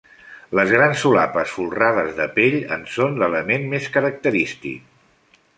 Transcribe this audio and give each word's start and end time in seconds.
Les 0.59 0.71
grans 0.75 0.95
solapes 1.05 1.53
folrades 1.57 2.09
de 2.21 2.27
pell 2.39 2.57
en 2.79 2.89
són 2.97 3.21
l'element 3.25 3.71
més 3.75 3.93
característic. 3.99 5.41